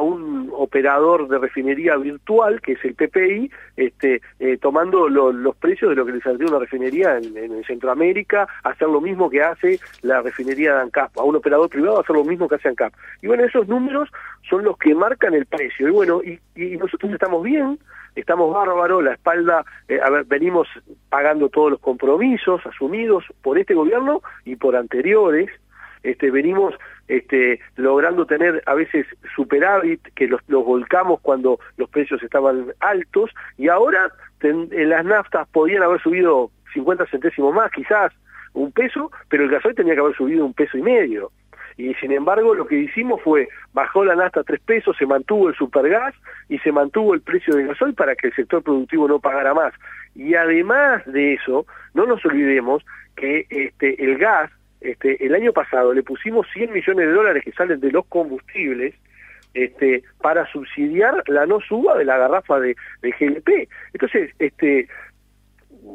un 0.00 0.50
operador 0.52 1.28
de 1.28 1.38
refinería 1.38 1.96
virtual, 1.96 2.60
que 2.60 2.72
es 2.72 2.84
el 2.84 2.94
PPI, 2.94 3.50
este, 3.76 4.20
eh, 4.38 4.58
tomando 4.58 5.08
los 5.08 5.56
precios 5.56 5.90
de 5.90 5.96
lo 5.96 6.04
que 6.04 6.12
le 6.12 6.20
saldría 6.20 6.48
una 6.50 6.58
refinería 6.58 7.16
en, 7.16 7.36
en, 7.36 7.64
Centroamérica, 7.64 8.46
hacer 8.62 8.88
lo 8.88 9.00
mismo 9.00 9.30
que 9.30 9.42
hace 9.42 9.80
la 10.02 10.20
refinería 10.20 10.74
de 10.74 10.80
ANCAP, 10.82 11.16
a 11.18 11.22
un 11.22 11.36
operador 11.36 11.70
privado 11.70 12.00
hacer 12.00 12.16
lo 12.16 12.24
mismo 12.24 12.48
que 12.48 12.56
hace 12.56 12.68
ANCAP. 12.68 12.92
Y 13.22 13.28
bueno, 13.28 13.44
esos 13.44 13.68
números 13.68 14.10
son 14.48 14.64
los 14.64 14.76
que 14.78 14.94
marcan 14.94 15.34
el 15.34 15.46
precio. 15.46 15.88
Y 15.88 15.92
bueno, 15.92 16.20
y, 16.22 16.38
y 16.56 16.76
nosotros 16.76 17.12
estamos 17.12 17.42
bien, 17.42 17.78
estamos 18.14 18.52
bárbaros, 18.52 19.02
la 19.02 19.14
espalda, 19.14 19.64
eh, 19.88 19.98
a 20.02 20.10
ver, 20.10 20.24
venimos 20.24 20.68
pagando 21.08 21.48
todos 21.48 21.72
los 21.72 21.80
compromisos 21.80 22.60
asumidos 22.66 23.24
por 23.42 23.58
este 23.58 23.74
gobierno 23.74 24.22
y 24.44 24.56
por 24.56 24.76
anteriores, 24.76 25.50
este, 26.04 26.30
venimos 26.30 26.74
este, 27.08 27.60
logrando 27.76 28.26
tener 28.26 28.62
a 28.66 28.74
veces 28.74 29.06
superávit, 29.34 30.00
que 30.14 30.28
los, 30.28 30.40
volcamos 30.46 31.20
cuando 31.20 31.58
los 31.76 31.88
precios 31.90 32.22
estaban 32.22 32.72
altos, 32.80 33.30
y 33.58 33.68
ahora 33.68 34.12
en 34.42 34.90
las 34.90 35.04
naftas 35.04 35.48
podían 35.48 35.82
haber 35.82 36.00
subido 36.02 36.50
50 36.74 37.06
centésimos 37.06 37.54
más, 37.54 37.70
quizás 37.72 38.12
un 38.52 38.70
peso, 38.70 39.10
pero 39.28 39.44
el 39.44 39.50
gasoil 39.50 39.74
tenía 39.74 39.94
que 39.94 40.00
haber 40.00 40.16
subido 40.16 40.44
un 40.44 40.54
peso 40.54 40.78
y 40.78 40.82
medio. 40.82 41.32
Y 41.76 41.92
sin 41.94 42.12
embargo 42.12 42.54
lo 42.54 42.66
que 42.66 42.78
hicimos 42.78 43.20
fue, 43.22 43.48
bajó 43.72 44.04
la 44.04 44.14
nafta 44.14 44.40
a 44.40 44.44
tres 44.44 44.60
pesos, 44.60 44.96
se 44.96 45.06
mantuvo 45.06 45.48
el 45.48 45.56
supergas 45.56 46.14
y 46.48 46.58
se 46.58 46.70
mantuvo 46.70 47.14
el 47.14 47.22
precio 47.22 47.56
del 47.56 47.68
gasoil 47.68 47.94
para 47.94 48.14
que 48.14 48.28
el 48.28 48.34
sector 48.34 48.62
productivo 48.62 49.08
no 49.08 49.18
pagara 49.18 49.54
más. 49.54 49.72
Y 50.14 50.34
además 50.34 51.02
de 51.06 51.34
eso, 51.34 51.66
no 51.94 52.06
nos 52.06 52.24
olvidemos 52.24 52.84
que 53.16 53.46
este, 53.50 54.04
el 54.04 54.18
gas 54.18 54.50
este, 54.84 55.24
el 55.24 55.34
año 55.34 55.52
pasado 55.52 55.92
le 55.92 56.02
pusimos 56.02 56.46
100 56.52 56.72
millones 56.72 57.06
de 57.06 57.12
dólares 57.12 57.42
que 57.44 57.52
salen 57.52 57.80
de 57.80 57.90
los 57.90 58.06
combustibles 58.06 58.94
este, 59.54 60.02
para 60.20 60.46
subsidiar 60.46 61.22
la 61.28 61.46
no 61.46 61.60
suba 61.60 61.96
de 61.96 62.04
la 62.04 62.18
garrafa 62.18 62.60
de, 62.60 62.76
de 63.02 63.10
GLP. 63.12 63.68
Entonces, 63.92 64.30
este, 64.38 64.88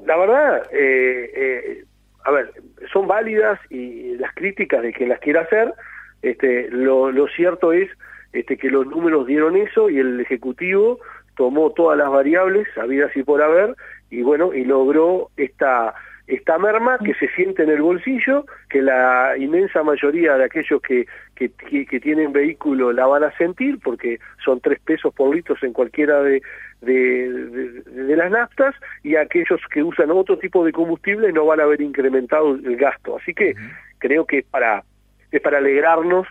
la 0.06 0.18
verdad, 0.18 0.64
eh, 0.72 1.32
eh, 1.36 1.84
a 2.26 2.32
ver, 2.32 2.52
son 2.92 3.08
válidas 3.08 3.60
y 3.70 4.16
las 4.18 4.34
críticas 4.34 4.82
de 4.82 4.94
quien 4.94 5.10
las 5.10 5.20
quiera 5.20 5.42
hacer, 5.42 5.74
este, 6.22 6.70
lo, 6.70 7.28
cierto 7.28 7.72
es 7.74 7.90
este, 8.34 8.58
que 8.58 8.70
los 8.70 8.86
números 8.88 9.26
dieron 9.26 9.56
eso 9.56 9.90
y 9.90 10.00
el 10.00 10.20
Ejecutivo 10.20 11.00
tomó 11.36 11.72
todas 11.72 11.98
las 11.98 12.10
variables, 12.10 12.68
habidas 12.78 13.16
y 13.16 13.24
por 13.24 13.42
haber, 13.42 13.76
y 14.10 14.22
bueno, 14.22 14.54
y 14.54 14.66
logró 14.66 15.30
esta 15.38 15.94
esta 16.30 16.60
merma 16.60 17.00
que 17.00 17.16
se 17.16 17.28
siente 17.30 17.64
en 17.64 17.70
el 17.70 17.82
bolsillo, 17.82 18.46
que 18.70 18.84
la 18.84 19.36
inmensa 19.36 19.82
mayoría 19.82 20.36
de 20.36 20.44
aquellos 20.44 20.80
que, 20.80 21.08
que, 21.36 21.50
que, 21.50 22.00
tienen 22.00 22.32
vehículo 22.32 22.94
la 22.94 23.08
van 23.08 23.24
a 23.24 23.36
sentir, 23.36 23.80
porque 23.84 24.20
son 24.46 24.60
tres 24.62 24.80
pesos 24.80 25.12
por 25.14 25.36
litro 25.36 25.56
en 25.64 25.74
cualquiera 25.74 26.22
de, 26.22 26.44
de, 26.82 27.82
de, 27.84 28.16
las 28.16 28.30
naftas, 28.30 28.76
y 29.04 29.16
aquellos 29.16 29.60
que 29.74 29.82
usan 29.82 30.12
otro 30.12 30.38
tipo 30.38 30.64
de 30.64 30.72
combustible 30.72 31.34
no 31.34 31.48
van 31.48 31.62
a 31.62 31.64
haber 31.64 31.82
incrementado 31.82 32.54
el 32.54 32.78
gasto. 32.78 33.18
Así 33.18 33.34
que 33.34 33.56
creo 33.98 34.26
que 34.26 34.40
es 34.40 34.46
para, 34.46 34.84
es 35.32 35.42
para 35.42 35.58
alegrarnos 35.58 36.28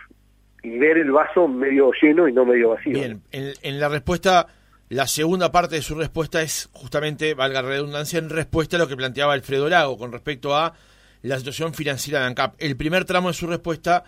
y 0.63 0.77
ver 0.77 0.97
el 0.97 1.11
vaso 1.11 1.49
medio 1.49 1.91
lleno 2.01 2.25
y 2.29 2.31
no 2.31 2.45
medio 2.45 2.69
vacío. 2.69 2.93
Bien, 2.93 3.21
en, 3.33 3.51
en 3.61 3.79
la 3.81 3.89
respuesta 3.89 4.47
la 4.89 5.07
segunda 5.07 5.51
parte 5.51 5.75
de 5.75 5.81
su 5.83 5.93
respuesta 5.93 6.41
es 6.41 6.67
justamente, 6.73 7.35
valga 7.35 7.61
la 7.61 7.69
redundancia, 7.69 8.17
en 8.17 8.29
respuesta 8.29 8.75
a 8.75 8.79
lo 8.79 8.87
que 8.87 8.97
planteaba 8.97 9.33
Alfredo 9.33 9.69
Lago 9.69 9.99
con 9.99 10.11
respecto 10.11 10.55
a 10.55 10.73
la 11.21 11.37
situación 11.37 11.75
financiera 11.75 12.21
de 12.21 12.25
ANCAP. 12.25 12.55
El 12.57 12.75
primer 12.75 13.05
tramo 13.05 13.27
de 13.27 13.35
su 13.35 13.45
respuesta, 13.45 14.03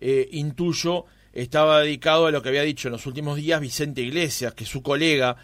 eh, 0.00 0.28
intuyo, 0.32 1.04
estaba 1.34 1.80
dedicado 1.80 2.26
a 2.26 2.30
lo 2.30 2.42
que 2.42 2.48
había 2.48 2.62
dicho 2.62 2.88
en 2.88 2.92
los 2.92 3.04
últimos 3.04 3.36
días 3.36 3.60
Vicente 3.60 4.00
Iglesias, 4.00 4.54
que 4.54 4.64
es 4.64 4.70
su 4.70 4.82
colega 4.82 5.36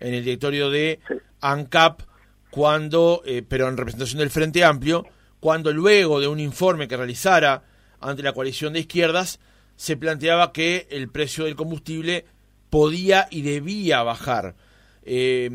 en 0.00 0.14
el 0.14 0.24
directorio 0.24 0.68
de 0.68 0.98
ANCAP, 1.40 2.02
cuando, 2.50 3.22
eh, 3.24 3.44
pero 3.48 3.68
en 3.68 3.76
representación 3.76 4.18
del 4.18 4.30
Frente 4.30 4.64
Amplio, 4.64 5.06
cuando 5.38 5.72
luego 5.72 6.20
de 6.20 6.26
un 6.26 6.40
informe 6.40 6.88
que 6.88 6.96
realizara 6.96 7.62
ante 8.00 8.22
la 8.24 8.32
coalición 8.32 8.72
de 8.72 8.80
izquierdas, 8.80 9.38
se 9.76 9.96
planteaba 9.96 10.52
que 10.52 10.88
el 10.90 11.08
precio 11.08 11.44
del 11.44 11.56
combustible 11.56 12.26
podía 12.74 13.28
y 13.30 13.42
debía 13.42 14.02
bajar. 14.02 14.54
Eh, 15.04 15.48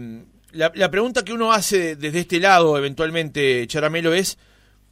la, 0.53 0.89
pregunta 0.89 1.25
que 1.25 1.33
uno 1.33 1.51
hace 1.51 1.97
desde 1.97 2.19
este 2.19 2.39
lado, 2.39 2.77
eventualmente, 2.77 3.67
Charamelo, 3.67 4.13
es 4.13 4.39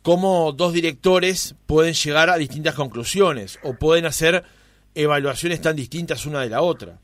cómo 0.01 0.51
dos 0.51 0.73
directores 0.73 1.55
pueden 1.65 1.93
llegar 1.93 2.29
a 2.29 2.35
distintas 2.35 2.75
conclusiones 2.75 3.57
o 3.63 3.75
pueden 3.75 4.05
hacer 4.05 4.43
evaluaciones 4.93 5.61
tan 5.61 5.77
distintas 5.77 6.25
una 6.25 6.41
de 6.41 6.49
la 6.49 6.61
otra. 6.61 6.97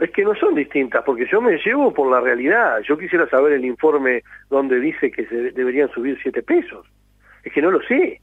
Es 0.00 0.10
que 0.12 0.24
no 0.24 0.34
son 0.34 0.54
distintas, 0.54 1.04
porque 1.04 1.26
yo 1.30 1.42
me 1.42 1.58
llevo 1.58 1.92
por 1.92 2.10
la 2.10 2.22
realidad. 2.22 2.78
Yo 2.88 2.96
quisiera 2.96 3.28
saber 3.28 3.52
el 3.52 3.64
informe 3.66 4.22
donde 4.48 4.80
dice 4.80 5.10
que 5.10 5.26
se 5.26 5.52
deberían 5.52 5.90
subir 5.90 6.18
siete 6.22 6.42
pesos. 6.42 6.86
Es 7.44 7.52
que 7.52 7.60
no 7.60 7.70
lo 7.70 7.82
sé. 7.82 8.22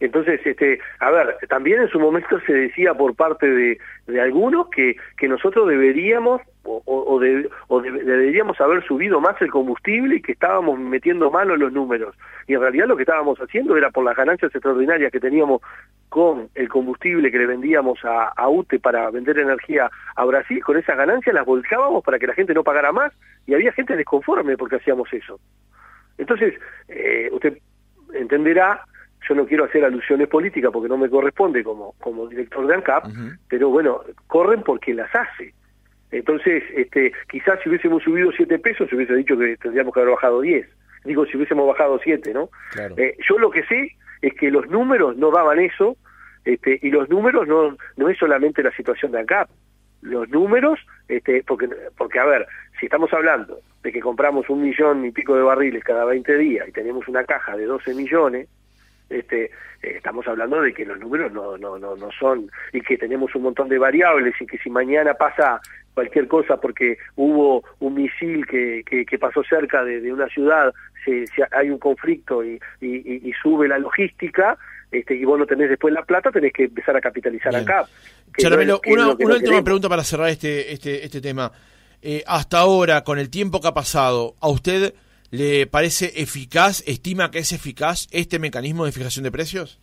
Entonces, 0.00 0.40
este, 0.44 0.78
a 1.00 1.10
ver, 1.10 1.36
también 1.48 1.82
en 1.82 1.88
su 1.88 1.98
momento 1.98 2.38
se 2.46 2.52
decía 2.52 2.94
por 2.94 3.16
parte 3.16 3.50
de, 3.50 3.78
de 4.06 4.20
algunos 4.20 4.68
que, 4.68 4.96
que 5.16 5.26
nosotros 5.28 5.68
deberíamos 5.68 6.40
o, 6.62 6.82
o, 6.86 7.20
o 7.68 7.80
deberíamos 7.80 8.60
haber 8.60 8.84
subido 8.86 9.20
más 9.20 9.40
el 9.40 9.50
combustible 9.50 10.16
y 10.16 10.22
que 10.22 10.32
estábamos 10.32 10.78
metiendo 10.78 11.30
mano 11.30 11.56
los 11.56 11.72
números. 11.72 12.14
Y 12.46 12.54
en 12.54 12.60
realidad 12.60 12.86
lo 12.86 12.96
que 12.96 13.02
estábamos 13.02 13.38
haciendo 13.40 13.76
era 13.76 13.90
por 13.90 14.04
las 14.04 14.16
ganancias 14.16 14.54
extraordinarias 14.54 15.10
que 15.10 15.20
teníamos 15.20 15.62
con 16.08 16.48
el 16.54 16.68
combustible 16.68 17.30
que 17.32 17.38
le 17.38 17.46
vendíamos 17.46 17.98
a, 18.04 18.28
a 18.28 18.48
UTE 18.48 18.78
para 18.78 19.10
vender 19.10 19.38
energía 19.38 19.90
a 20.14 20.24
Brasil, 20.24 20.62
con 20.62 20.76
esas 20.76 20.96
ganancias 20.96 21.34
las 21.34 21.44
volcábamos 21.44 22.04
para 22.04 22.18
que 22.18 22.26
la 22.26 22.34
gente 22.34 22.54
no 22.54 22.62
pagara 22.62 22.92
más 22.92 23.12
y 23.46 23.54
había 23.54 23.72
gente 23.72 23.96
desconforme 23.96 24.56
porque 24.56 24.76
hacíamos 24.76 25.12
eso. 25.12 25.40
Entonces, 26.18 26.54
eh, 26.88 27.28
usted 27.32 27.58
entenderá 28.14 28.82
yo 29.28 29.34
no 29.34 29.46
quiero 29.46 29.64
hacer 29.64 29.84
alusiones 29.84 30.28
políticas 30.28 30.70
porque 30.72 30.88
no 30.88 30.96
me 30.96 31.10
corresponde 31.10 31.62
como, 31.62 31.94
como 32.00 32.26
director 32.26 32.66
de 32.66 32.74
ANCAP, 32.74 33.06
pero 33.48 33.68
bueno, 33.68 34.00
corren 34.26 34.62
porque 34.62 34.94
las 34.94 35.14
hace. 35.14 35.54
Entonces, 36.10 36.62
este, 36.74 37.12
quizás 37.30 37.60
si 37.62 37.68
hubiésemos 37.68 38.02
subido 38.02 38.32
siete 38.32 38.58
pesos, 38.58 38.88
se 38.88 38.96
hubiese 38.96 39.14
dicho 39.14 39.36
que 39.36 39.56
tendríamos 39.58 39.92
que 39.92 40.00
haber 40.00 40.14
bajado 40.14 40.40
10. 40.40 40.66
Digo, 41.04 41.26
si 41.26 41.36
hubiésemos 41.36 41.68
bajado 41.68 42.00
siete, 42.02 42.32
¿no? 42.32 42.48
Eh, 42.96 43.16
yo 43.28 43.38
lo 43.38 43.50
que 43.50 43.62
sé 43.64 43.92
es 44.22 44.34
que 44.34 44.50
los 44.50 44.68
números 44.68 45.16
no 45.16 45.30
daban 45.30 45.60
eso, 45.60 45.96
este, 46.44 46.78
y 46.82 46.90
los 46.90 47.08
números 47.10 47.46
no, 47.46 47.76
no 47.96 48.08
es 48.08 48.18
solamente 48.18 48.62
la 48.62 48.72
situación 48.72 49.12
de 49.12 49.20
ANCAP. 49.20 49.50
Los 50.00 50.28
números, 50.30 50.78
este, 51.08 51.42
porque, 51.46 51.68
porque 51.96 52.18
a 52.18 52.24
ver, 52.24 52.46
si 52.78 52.86
estamos 52.86 53.12
hablando 53.12 53.60
de 53.82 53.92
que 53.92 54.00
compramos 54.00 54.48
un 54.48 54.62
millón 54.62 55.04
y 55.04 55.10
pico 55.10 55.34
de 55.36 55.42
barriles 55.42 55.84
cada 55.84 56.04
20 56.04 56.38
días 56.38 56.68
y 56.68 56.72
tenemos 56.72 57.06
una 57.08 57.24
caja 57.24 57.56
de 57.56 57.66
12 57.66 57.94
millones, 57.94 58.48
este, 59.10 59.44
eh, 59.44 59.50
estamos 59.96 60.26
hablando 60.26 60.60
de 60.60 60.72
que 60.72 60.84
los 60.84 60.98
números 60.98 61.32
no, 61.32 61.56
no, 61.56 61.78
no, 61.78 61.96
no 61.96 62.08
son, 62.18 62.50
y 62.72 62.80
que 62.80 62.96
tenemos 62.96 63.34
un 63.34 63.42
montón 63.42 63.68
de 63.68 63.78
variables, 63.78 64.34
y 64.40 64.46
que 64.46 64.58
si 64.58 64.70
mañana 64.70 65.14
pasa 65.14 65.60
cualquier 65.94 66.28
cosa 66.28 66.60
porque 66.60 66.96
hubo 67.16 67.64
un 67.80 67.94
misil 67.94 68.46
que, 68.46 68.84
que, 68.84 69.18
pasó 69.18 69.42
cerca 69.42 69.82
de, 69.82 70.12
una 70.12 70.28
ciudad, 70.28 70.72
si, 71.04 71.24
hay 71.50 71.70
un 71.70 71.78
conflicto 71.78 72.44
y, 72.44 72.60
y, 72.80 73.32
sube 73.42 73.66
la 73.66 73.78
logística, 73.78 74.56
este, 74.92 75.16
y 75.16 75.24
vos 75.24 75.38
no 75.38 75.44
tenés 75.44 75.70
después 75.70 75.92
la 75.92 76.04
plata, 76.04 76.30
tenés 76.30 76.52
que 76.52 76.64
empezar 76.64 76.96
a 76.96 77.00
capitalizar 77.00 77.54
acá. 77.54 77.84
Charamelo, 78.36 78.80
una, 78.86 79.08
una 79.08 79.34
última 79.34 79.64
pregunta 79.64 79.88
para 79.88 80.04
cerrar 80.04 80.28
este, 80.28 80.72
este, 80.72 81.04
este 81.04 81.20
tema. 81.20 81.50
Eh, 82.00 82.22
hasta 82.26 82.58
ahora, 82.58 83.02
con 83.02 83.18
el 83.18 83.28
tiempo 83.28 83.60
que 83.60 83.66
ha 83.66 83.74
pasado, 83.74 84.36
¿a 84.40 84.48
usted 84.48 84.94
¿Le 85.30 85.66
parece 85.66 86.22
eficaz, 86.22 86.82
estima 86.86 87.30
que 87.30 87.38
es 87.38 87.52
eficaz 87.52 88.08
este 88.12 88.38
mecanismo 88.38 88.86
de 88.86 88.92
fijación 88.92 89.24
de 89.24 89.30
precios? 89.30 89.80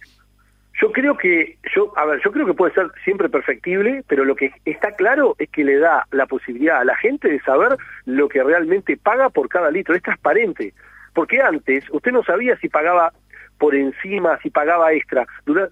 Yo 0.82 0.92
creo 0.92 1.16
que, 1.16 1.58
yo, 1.74 1.94
a 1.96 2.06
ver, 2.06 2.20
yo 2.24 2.32
creo 2.32 2.46
que 2.46 2.54
puede 2.54 2.74
ser 2.74 2.88
siempre 3.04 3.30
perfectible, 3.30 4.04
pero 4.08 4.26
lo 4.26 4.36
que 4.36 4.52
está 4.66 4.92
claro 4.92 5.36
es 5.40 5.50
que 5.50 5.64
le 5.64 5.78
da 5.78 6.06
la 6.12 6.26
posibilidad 6.26 6.80
a 6.80 6.86
la 6.86 6.98
gente 6.98 7.30
de 7.30 7.40
saber 7.42 7.78
lo 8.06 8.28
que 8.28 8.44
realmente 8.44 8.98
paga 8.98 9.30
por 9.30 9.48
cada 9.48 9.72
litro. 9.72 9.96
Es 9.96 10.02
transparente. 10.02 10.74
Porque 11.14 11.42
antes 11.42 11.86
usted 11.92 12.12
no 12.12 12.24
sabía 12.24 12.58
si 12.58 12.68
pagaba 12.68 13.14
por 13.58 13.76
encima, 13.76 14.38
si 14.42 14.50
pagaba 14.50 14.94
extra. 14.94 15.26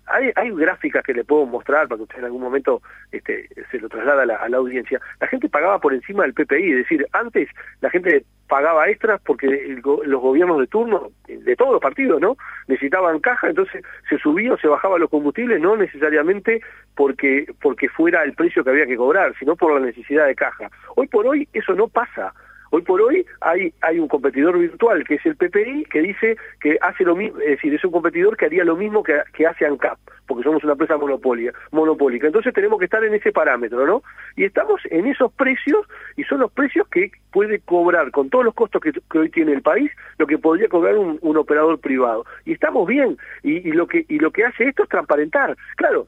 hay, 0.07 0.31
hay 0.35 0.51
gráficas 0.51 1.03
que 1.03 1.13
le 1.13 1.23
puedo 1.23 1.45
mostrar 1.45 1.87
para 1.87 1.97
que 1.97 2.03
usted 2.03 2.19
en 2.19 2.25
algún 2.25 2.41
momento 2.41 2.81
este, 3.11 3.49
se 3.71 3.79
lo 3.79 3.89
traslada 3.89 4.23
a 4.23 4.49
la, 4.49 4.57
audiencia. 4.57 5.01
La 5.19 5.27
gente 5.27 5.49
pagaba 5.49 5.79
por 5.79 5.93
encima 5.93 6.23
del 6.23 6.33
PPI, 6.33 6.71
es 6.71 6.77
decir, 6.77 7.05
antes 7.11 7.49
la 7.81 7.89
gente 7.89 8.23
pagaba 8.47 8.87
extras 8.89 9.19
porque 9.25 9.47
los 9.83 10.21
gobiernos 10.21 10.59
de 10.59 10.67
turno, 10.67 11.09
de 11.27 11.55
todos 11.55 11.73
los 11.73 11.81
partidos, 11.81 12.21
¿no? 12.21 12.37
Necesitaban 12.67 13.19
caja, 13.19 13.49
entonces 13.49 13.83
se 14.09 14.17
subía 14.19 14.53
o 14.53 14.57
se 14.57 14.67
bajaba 14.67 14.99
los 14.99 15.09
combustibles, 15.09 15.59
no 15.59 15.75
necesariamente 15.75 16.61
porque, 16.95 17.47
porque 17.61 17.89
fuera 17.89 18.23
el 18.23 18.33
precio 18.33 18.63
que 18.63 18.69
había 18.69 18.85
que 18.85 18.97
cobrar, 18.97 19.33
sino 19.39 19.55
por 19.55 19.73
la 19.73 19.85
necesidad 19.85 20.27
de 20.27 20.35
caja. 20.35 20.69
Hoy 20.95 21.07
por 21.07 21.25
hoy 21.25 21.47
eso 21.53 21.73
no 21.73 21.87
pasa. 21.87 22.33
Hoy 22.75 22.81
por 22.81 22.99
hoy 23.03 23.23
hay, 23.39 23.99
un 23.99 24.07
competidor 24.07 24.57
virtual 24.57 25.03
que 25.03 25.13
es 25.13 25.25
el 25.27 25.35
PPI 25.35 25.85
que 25.91 26.01
dice 26.01 26.37
que 26.59 26.75
hace 26.81 27.03
lo 27.03 27.15
mismo, 27.15 27.39
es 27.41 27.51
decir, 27.51 27.71
es 27.71 27.85
un 27.85 27.91
competidor 27.91 28.35
que 28.35 28.47
haría 28.47 28.63
lo 28.63 28.75
mismo 28.75 29.03
que, 29.03 29.45
hace 29.45 29.67
ANCAP, 29.67 29.99
porque 30.25 30.41
somos 30.43 30.63
una 30.63 30.71
empresa 30.71 30.97
monopólica. 30.97 32.25
Entonces 32.25 32.51
tenemos 32.51 32.79
que 32.79 32.85
estar 32.85 33.03
en 33.03 33.13
ese 33.13 33.31
parámetro, 33.31 33.85
¿no? 33.85 34.01
Y 34.35 34.45
estamos 34.45 34.81
en 34.89 35.05
esos 35.05 35.31
precios 35.33 35.85
y 36.17 36.23
son 36.23 36.39
los 36.39 36.51
precios 36.51 36.87
que 36.87 37.11
puede 37.31 37.59
cobrar 37.59 38.09
con 38.09 38.31
todos 38.31 38.43
los 38.43 38.55
costos 38.55 38.81
que, 38.81 39.19
hoy 39.19 39.29
tiene 39.29 39.53
el 39.53 39.61
país, 39.61 39.91
lo 40.17 40.25
que 40.25 40.39
podría 40.39 40.67
cobrar 40.67 40.97
un, 40.97 41.37
operador 41.37 41.79
privado. 41.79 42.25
Y 42.43 42.53
estamos 42.53 42.87
bien, 42.87 43.19
y, 43.43 43.71
lo 43.71 43.85
que, 43.85 44.03
y 44.09 44.17
lo 44.17 44.31
que 44.31 44.45
hace 44.45 44.63
esto 44.63 44.81
es 44.81 44.89
transparentar. 44.89 45.55
Claro, 45.75 46.07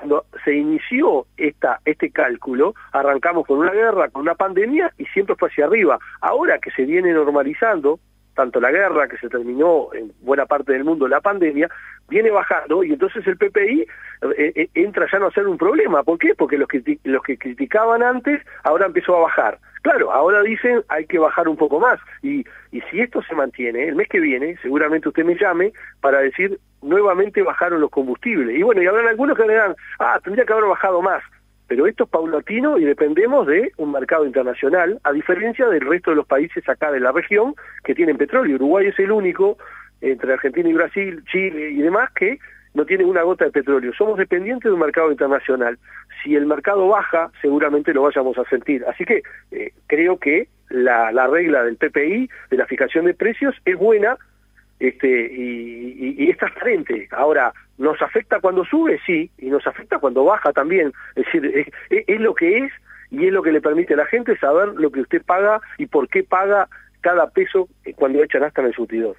cuando 0.00 0.24
se 0.44 0.54
inició 0.54 1.26
este 1.36 2.10
cálculo, 2.10 2.74
arrancamos 2.92 3.46
con 3.46 3.58
una 3.58 3.72
guerra, 3.72 4.08
con 4.08 4.22
una 4.22 4.34
pandemia 4.34 4.90
y 4.96 5.04
siempre 5.06 5.36
fue 5.36 5.50
hacia 5.50 5.66
arriba. 5.66 5.98
Ahora 6.22 6.58
que 6.58 6.70
se 6.70 6.86
viene 6.86 7.12
normalizando, 7.12 8.00
tanto 8.34 8.60
la 8.60 8.70
guerra 8.70 9.08
que 9.08 9.18
se 9.18 9.28
terminó 9.28 9.92
en 9.92 10.12
buena 10.22 10.46
parte 10.46 10.72
del 10.72 10.84
mundo, 10.84 11.06
la 11.06 11.20
pandemia, 11.20 11.68
viene 12.08 12.30
bajando 12.30 12.82
y 12.82 12.94
entonces 12.94 13.26
el 13.26 13.36
PPI 13.36 13.86
eh, 14.38 14.52
eh, 14.56 14.68
entra 14.72 15.06
ya 15.12 15.18
no 15.18 15.26
a 15.26 15.32
ser 15.32 15.46
un 15.46 15.58
problema. 15.58 16.02
¿Por 16.02 16.18
qué? 16.18 16.34
Porque 16.34 16.56
los 16.56 16.66
que, 16.66 16.98
los 17.04 17.22
que 17.22 17.36
criticaban 17.36 18.02
antes 18.02 18.40
ahora 18.64 18.86
empezó 18.86 19.18
a 19.18 19.20
bajar. 19.20 19.58
Claro, 19.82 20.12
ahora 20.12 20.40
dicen 20.42 20.82
hay 20.88 21.04
que 21.04 21.18
bajar 21.18 21.46
un 21.46 21.56
poco 21.56 21.78
más 21.78 21.98
y, 22.22 22.44
y 22.72 22.80
si 22.90 23.00
esto 23.00 23.22
se 23.22 23.34
mantiene, 23.34 23.88
el 23.88 23.96
mes 23.96 24.08
que 24.08 24.20
viene 24.20 24.56
seguramente 24.62 25.08
usted 25.08 25.24
me 25.24 25.36
llame 25.36 25.72
para 26.00 26.20
decir 26.20 26.58
nuevamente 26.82 27.42
bajaron 27.42 27.80
los 27.80 27.90
combustibles. 27.90 28.56
Y 28.56 28.62
bueno, 28.62 28.82
y 28.82 28.86
habrán 28.86 29.08
algunos 29.08 29.36
que 29.36 29.44
dirán, 29.44 29.74
ah, 29.98 30.18
tendría 30.22 30.44
que 30.44 30.52
haber 30.52 30.66
bajado 30.66 31.02
más. 31.02 31.22
Pero 31.68 31.86
esto 31.86 32.04
es 32.04 32.10
paulatino 32.10 32.78
y 32.78 32.84
dependemos 32.84 33.46
de 33.46 33.72
un 33.76 33.92
mercado 33.92 34.26
internacional, 34.26 34.98
a 35.04 35.12
diferencia 35.12 35.68
del 35.68 35.82
resto 35.82 36.10
de 36.10 36.16
los 36.16 36.26
países 36.26 36.68
acá 36.68 36.90
de 36.90 36.98
la 36.98 37.12
región 37.12 37.54
que 37.84 37.94
tienen 37.94 38.16
petróleo. 38.16 38.56
Uruguay 38.56 38.88
es 38.88 38.98
el 38.98 39.12
único, 39.12 39.56
entre 40.00 40.32
Argentina 40.32 40.68
y 40.68 40.72
Brasil, 40.72 41.22
Chile 41.30 41.70
y 41.70 41.80
demás, 41.80 42.10
que 42.12 42.38
no 42.74 42.84
tiene 42.84 43.04
una 43.04 43.22
gota 43.22 43.44
de 43.44 43.52
petróleo. 43.52 43.92
Somos 43.92 44.18
dependientes 44.18 44.64
de 44.64 44.72
un 44.72 44.80
mercado 44.80 45.10
internacional. 45.10 45.78
Si 46.22 46.34
el 46.34 46.46
mercado 46.46 46.88
baja, 46.88 47.30
seguramente 47.40 47.94
lo 47.94 48.02
vayamos 48.02 48.36
a 48.38 48.44
sentir. 48.44 48.84
Así 48.86 49.04
que 49.04 49.22
eh, 49.52 49.72
creo 49.86 50.18
que 50.18 50.48
la, 50.68 51.12
la 51.12 51.26
regla 51.26 51.64
del 51.64 51.76
PPI, 51.76 52.28
de 52.50 52.56
la 52.56 52.66
fijación 52.66 53.04
de 53.04 53.14
precios, 53.14 53.54
es 53.64 53.76
buena 53.76 54.16
este, 54.80 55.32
y, 55.32 56.16
y, 56.18 56.30
es 56.30 56.38
transparente. 56.38 57.06
Ahora, 57.12 57.52
¿nos 57.76 58.00
afecta 58.00 58.40
cuando 58.40 58.64
sube? 58.64 58.98
Sí, 59.06 59.30
y 59.38 59.46
nos 59.46 59.66
afecta 59.66 59.98
cuando 59.98 60.24
baja 60.24 60.52
también. 60.52 60.92
Es 61.14 61.26
decir, 61.26 61.70
es, 61.90 62.20
lo 62.20 62.34
que 62.34 62.58
es 62.58 62.72
y 63.10 63.26
es 63.26 63.32
lo 63.32 63.42
que 63.42 63.52
le 63.52 63.60
permite 63.60 63.94
a 63.94 63.98
la 63.98 64.06
gente 64.06 64.36
saber 64.38 64.68
lo 64.76 64.90
que 64.90 65.02
usted 65.02 65.22
paga 65.22 65.60
y 65.76 65.86
por 65.86 66.08
qué 66.08 66.22
paga 66.22 66.68
cada 67.02 67.28
peso 67.28 67.68
cuando 67.96 68.22
echan 68.22 68.42
hasta 68.42 68.62
en 68.62 68.68
el 68.68 68.74
surtidor. 68.74 69.16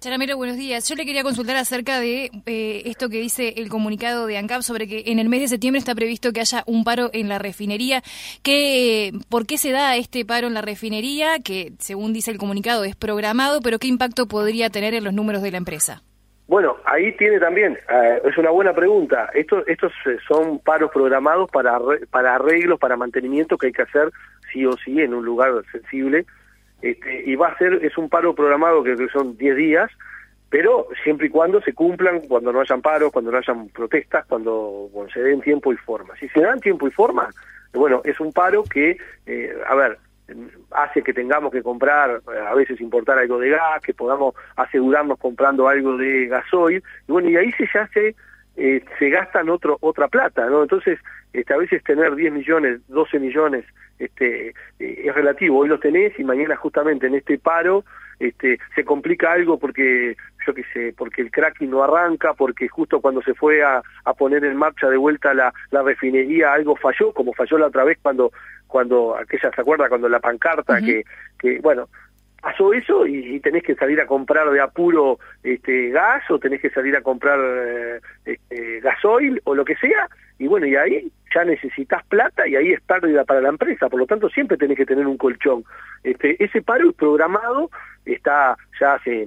Charamero, 0.00 0.36
buenos 0.36 0.56
días. 0.56 0.88
Yo 0.88 0.96
le 0.96 1.06
quería 1.06 1.22
consultar 1.22 1.56
acerca 1.56 1.98
de 1.98 2.30
eh, 2.46 2.82
esto 2.84 3.08
que 3.08 3.20
dice 3.20 3.54
el 3.56 3.68
comunicado 3.68 4.26
de 4.26 4.36
ANCAP 4.36 4.62
sobre 4.62 4.86
que 4.86 5.04
en 5.06 5.18
el 5.18 5.28
mes 5.28 5.40
de 5.40 5.48
septiembre 5.48 5.78
está 5.78 5.94
previsto 5.94 6.32
que 6.32 6.40
haya 6.40 6.62
un 6.66 6.84
paro 6.84 7.10
en 7.12 7.28
la 7.28 7.38
refinería. 7.38 8.02
¿Qué, 8.42 9.12
¿Por 9.30 9.46
qué 9.46 9.56
se 9.56 9.72
da 9.72 9.96
este 9.96 10.24
paro 10.24 10.46
en 10.46 10.54
la 10.54 10.62
refinería? 10.62 11.38
Que 11.38 11.72
según 11.78 12.12
dice 12.12 12.30
el 12.30 12.38
comunicado 12.38 12.84
es 12.84 12.96
programado, 12.96 13.60
pero 13.62 13.78
¿qué 13.78 13.88
impacto 13.88 14.26
podría 14.26 14.68
tener 14.68 14.94
en 14.94 15.04
los 15.04 15.14
números 15.14 15.42
de 15.42 15.52
la 15.52 15.58
empresa? 15.58 16.02
Bueno, 16.46 16.76
ahí 16.84 17.16
tiene 17.16 17.40
también, 17.40 17.72
eh, 17.72 18.20
es 18.22 18.36
una 18.36 18.50
buena 18.50 18.74
pregunta. 18.74 19.30
Estos, 19.32 19.66
estos 19.66 19.92
eh, 20.04 20.18
son 20.28 20.58
paros 20.58 20.90
programados 20.92 21.50
para, 21.50 21.78
para 22.10 22.34
arreglos, 22.34 22.78
para 22.78 22.98
mantenimiento 22.98 23.56
que 23.56 23.68
hay 23.68 23.72
que 23.72 23.82
hacer 23.82 24.10
sí 24.52 24.66
o 24.66 24.72
sí 24.72 25.00
en 25.00 25.14
un 25.14 25.24
lugar 25.24 25.52
sensible 25.72 26.26
este, 26.84 27.22
y 27.24 27.34
va 27.34 27.48
a 27.48 27.56
ser, 27.56 27.82
es 27.82 27.96
un 27.96 28.10
paro 28.10 28.34
programado 28.34 28.84
que 28.84 28.94
son 29.08 29.38
10 29.38 29.56
días, 29.56 29.90
pero 30.50 30.86
siempre 31.02 31.28
y 31.28 31.30
cuando 31.30 31.62
se 31.62 31.72
cumplan, 31.72 32.20
cuando 32.28 32.52
no 32.52 32.60
hayan 32.60 32.82
paros, 32.82 33.10
cuando 33.10 33.30
no 33.30 33.38
hayan 33.38 33.70
protestas, 33.70 34.26
cuando, 34.26 34.90
se 35.10 35.20
den 35.20 35.40
tiempo 35.40 35.72
y 35.72 35.76
forma. 35.78 36.14
Si 36.16 36.28
se 36.28 36.42
dan 36.42 36.60
tiempo 36.60 36.86
y 36.86 36.90
forma, 36.90 37.30
bueno, 37.72 38.02
es 38.04 38.20
un 38.20 38.34
paro 38.34 38.64
que, 38.64 38.98
eh, 39.24 39.54
a 39.66 39.74
ver, 39.74 39.98
hace 40.72 41.02
que 41.02 41.14
tengamos 41.14 41.52
que 41.52 41.62
comprar, 41.62 42.20
a 42.46 42.54
veces 42.54 42.78
importar 42.82 43.18
algo 43.18 43.38
de 43.38 43.48
gas, 43.48 43.80
que 43.82 43.94
podamos 43.94 44.34
asegurarnos 44.54 45.18
comprando 45.18 45.66
algo 45.66 45.96
de 45.96 46.26
gasoil, 46.26 46.82
y 47.08 47.12
bueno, 47.12 47.30
y 47.30 47.36
ahí 47.36 47.50
se 47.52 47.66
ya 47.72 47.88
se, 47.94 48.14
eh, 48.56 48.84
se 48.98 49.08
gastan 49.08 49.48
otro, 49.48 49.78
otra 49.80 50.08
plata, 50.08 50.50
¿no? 50.50 50.62
Entonces, 50.62 50.98
este, 51.32 51.54
a 51.54 51.56
veces 51.56 51.82
tener 51.82 52.14
10 52.14 52.30
millones, 52.30 52.80
12 52.88 53.18
millones, 53.20 53.64
este, 53.98 54.48
eh, 54.78 55.02
es 55.04 55.14
relativo, 55.14 55.58
hoy 55.58 55.68
los 55.68 55.80
tenés 55.80 56.18
y 56.18 56.24
mañana 56.24 56.56
justamente 56.56 57.06
en 57.06 57.14
este 57.14 57.38
paro 57.38 57.84
este, 58.18 58.58
se 58.74 58.84
complica 58.84 59.32
algo 59.32 59.58
porque, 59.58 60.16
yo 60.46 60.54
qué 60.54 60.64
sé, 60.72 60.94
porque 60.96 61.22
el 61.22 61.30
cracking 61.30 61.70
no 61.70 61.82
arranca, 61.82 62.34
porque 62.34 62.68
justo 62.68 63.00
cuando 63.00 63.22
se 63.22 63.34
fue 63.34 63.62
a, 63.62 63.82
a 64.04 64.14
poner 64.14 64.44
en 64.44 64.56
marcha 64.56 64.88
de 64.88 64.96
vuelta 64.96 65.34
la, 65.34 65.52
la, 65.70 65.82
refinería 65.82 66.52
algo 66.52 66.76
falló, 66.76 67.12
como 67.12 67.32
falló 67.32 67.58
la 67.58 67.66
otra 67.66 67.84
vez 67.84 67.98
cuando, 68.00 68.32
cuando 68.66 69.16
aquella, 69.16 69.50
¿se 69.50 69.60
acuerda? 69.60 69.88
Cuando 69.88 70.08
la 70.08 70.20
pancarta, 70.20 70.80
que, 70.80 71.04
que, 71.38 71.58
bueno, 71.60 71.88
pasó 72.44 72.72
eso 72.74 73.06
y, 73.06 73.40
tenés 73.40 73.62
que 73.62 73.74
salir 73.74 74.00
a 74.00 74.06
comprar 74.06 74.50
de 74.50 74.60
apuro 74.60 75.18
este 75.42 75.88
gas 75.90 76.22
o 76.30 76.38
tenés 76.38 76.60
que 76.60 76.70
salir 76.70 76.94
a 76.94 77.00
comprar 77.00 77.38
eh, 77.40 78.00
este, 78.26 78.80
gasoil 78.80 79.40
o 79.44 79.54
lo 79.54 79.64
que 79.64 79.76
sea 79.76 80.08
y 80.38 80.46
bueno 80.46 80.66
y 80.66 80.76
ahí 80.76 81.10
ya 81.34 81.44
necesitas 81.44 82.04
plata 82.06 82.46
y 82.46 82.56
ahí 82.56 82.72
es 82.72 82.80
pérdida 82.82 83.24
para 83.24 83.40
la 83.40 83.48
empresa, 83.48 83.88
por 83.88 83.98
lo 83.98 84.06
tanto 84.06 84.28
siempre 84.28 84.56
tenés 84.56 84.76
que 84.76 84.86
tener 84.86 85.06
un 85.06 85.16
colchón. 85.16 85.64
Este, 86.02 86.42
ese 86.42 86.62
paro 86.62 86.92
programado, 86.92 87.70
está 88.04 88.56
ya 88.80 88.94
hace 88.94 89.26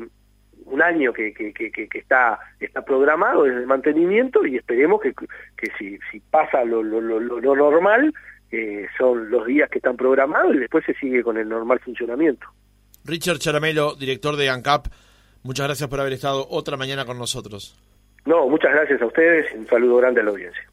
un 0.66 0.82
año 0.82 1.14
que, 1.14 1.34
que, 1.34 1.54
que, 1.54 1.72
que, 1.72 1.98
está 1.98 2.40
está 2.60 2.84
programado 2.84 3.44
desde 3.44 3.60
el 3.60 3.68
mantenimiento 3.68 4.46
y 4.46 4.58
esperemos 4.58 5.02
que, 5.02 5.14
que 5.14 5.72
si, 5.78 5.98
si 6.12 6.20
pasa 6.20 6.64
lo, 6.66 6.84
lo, 6.84 7.00
lo, 7.00 7.20
lo 7.20 7.56
normal, 7.56 8.14
eh, 8.52 8.88
son 8.98 9.30
los 9.30 9.46
días 9.46 9.70
que 9.70 9.80
están 9.80 9.96
programados 9.96 10.56
y 10.56 10.60
después 10.60 10.84
se 10.86 10.94
sigue 10.96 11.24
con 11.24 11.38
el 11.38 11.48
normal 11.48 11.80
funcionamiento. 11.80 12.48
Richard 13.06 13.40
Charamelo, 13.40 13.96
director 13.96 14.36
de 14.36 14.50
ANCAP, 14.50 14.88
muchas 15.44 15.68
gracias 15.68 15.90
por 15.90 16.00
haber 16.00 16.14
estado 16.14 16.46
otra 16.50 16.76
mañana 16.76 17.06
con 17.06 17.18
nosotros. 17.18 17.78
No, 18.26 18.50
muchas 18.50 18.74
gracias 18.74 19.02
a 19.02 19.06
ustedes 19.06 19.46
y 19.54 19.58
un 19.58 19.68
saludo 19.68 19.98
grande 19.98 20.20
a 20.20 20.24
la 20.26 20.32
audiencia. 20.32 20.64